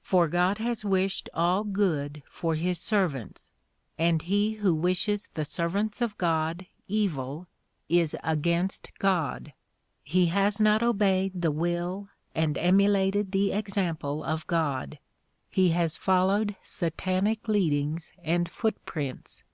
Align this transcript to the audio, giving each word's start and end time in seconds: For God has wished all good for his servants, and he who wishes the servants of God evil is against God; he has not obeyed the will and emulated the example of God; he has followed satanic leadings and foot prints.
For 0.00 0.28
God 0.28 0.56
has 0.56 0.82
wished 0.82 1.28
all 1.34 1.62
good 1.62 2.22
for 2.26 2.54
his 2.54 2.80
servants, 2.80 3.50
and 3.98 4.22
he 4.22 4.52
who 4.52 4.74
wishes 4.74 5.28
the 5.34 5.44
servants 5.44 6.00
of 6.00 6.16
God 6.16 6.64
evil 6.88 7.48
is 7.90 8.16
against 8.24 8.98
God; 8.98 9.52
he 10.02 10.28
has 10.28 10.58
not 10.58 10.82
obeyed 10.82 11.32
the 11.42 11.50
will 11.52 12.08
and 12.34 12.56
emulated 12.56 13.32
the 13.32 13.52
example 13.52 14.24
of 14.24 14.46
God; 14.46 14.98
he 15.50 15.68
has 15.72 15.98
followed 15.98 16.56
satanic 16.62 17.46
leadings 17.46 18.14
and 18.22 18.48
foot 18.50 18.82
prints. 18.86 19.44